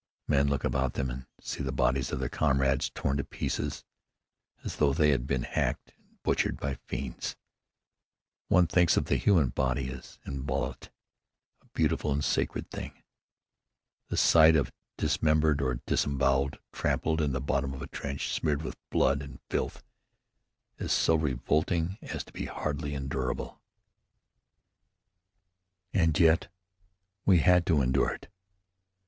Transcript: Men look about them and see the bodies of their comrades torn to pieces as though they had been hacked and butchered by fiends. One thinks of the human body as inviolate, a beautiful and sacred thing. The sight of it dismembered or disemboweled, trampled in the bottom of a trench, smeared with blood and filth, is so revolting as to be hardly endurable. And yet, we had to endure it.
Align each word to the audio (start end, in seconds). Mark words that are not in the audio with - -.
Men 0.27 0.47
look 0.47 0.63
about 0.63 0.93
them 0.95 1.11
and 1.11 1.27
see 1.39 1.61
the 1.61 1.71
bodies 1.71 2.11
of 2.11 2.19
their 2.19 2.27
comrades 2.27 2.89
torn 2.89 3.17
to 3.17 3.23
pieces 3.23 3.85
as 4.63 4.77
though 4.77 4.93
they 4.93 5.11
had 5.11 5.27
been 5.27 5.43
hacked 5.43 5.93
and 5.95 6.23
butchered 6.23 6.57
by 6.59 6.79
fiends. 6.87 7.35
One 8.47 8.65
thinks 8.65 8.97
of 8.97 9.05
the 9.05 9.15
human 9.17 9.49
body 9.49 9.91
as 9.93 10.17
inviolate, 10.25 10.89
a 11.61 11.67
beautiful 11.75 12.11
and 12.11 12.23
sacred 12.23 12.71
thing. 12.71 13.03
The 14.07 14.17
sight 14.17 14.55
of 14.55 14.69
it 14.69 14.73
dismembered 14.97 15.61
or 15.61 15.81
disemboweled, 15.85 16.57
trampled 16.71 17.21
in 17.21 17.31
the 17.33 17.39
bottom 17.39 17.71
of 17.71 17.83
a 17.83 17.87
trench, 17.87 18.33
smeared 18.33 18.63
with 18.63 18.77
blood 18.89 19.21
and 19.21 19.39
filth, 19.51 19.83
is 20.79 20.91
so 20.91 21.13
revolting 21.13 21.99
as 22.01 22.23
to 22.23 22.33
be 22.33 22.45
hardly 22.45 22.95
endurable. 22.95 23.61
And 25.93 26.19
yet, 26.19 26.47
we 27.23 27.37
had 27.37 27.67
to 27.67 27.83
endure 27.83 28.09
it. 28.13 28.31